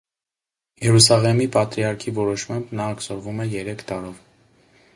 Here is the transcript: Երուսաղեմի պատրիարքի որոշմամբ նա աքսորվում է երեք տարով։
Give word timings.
Երուսաղեմի 0.85 1.45
պատրիարքի 1.55 2.13
որոշմամբ 2.19 2.73
նա 2.79 2.87
աքսորվում 2.97 3.45
է 3.45 3.49
երեք 3.53 3.85
տարով։ 3.93 4.17